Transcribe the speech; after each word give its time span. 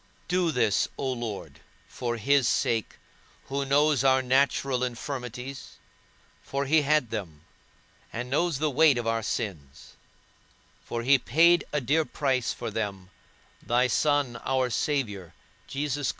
Do 0.27 0.49
this, 0.51 0.87
O 0.97 1.11
Lord, 1.11 1.59
for 1.87 2.17
his 2.17 2.47
sake, 2.47 2.95
who 3.49 3.65
knows 3.65 4.03
our 4.03 4.23
natural 4.23 4.83
infirmities, 4.83 5.77
for 6.41 6.65
he 6.65 6.81
had 6.81 7.11
them, 7.11 7.41
and 8.11 8.27
knows 8.27 8.57
the 8.57 8.71
weight 8.71 8.97
of 8.97 9.05
our 9.05 9.21
sins, 9.21 9.93
for 10.83 11.03
he 11.03 11.19
paid 11.19 11.65
a 11.71 11.79
dear 11.79 12.03
price 12.03 12.51
for 12.51 12.71
them, 12.71 13.11
thy 13.61 13.85
Son, 13.85 14.39
our 14.43 14.71
Saviour, 14.71 15.35
Christ 15.67 15.67
Jesus. 15.67 16.09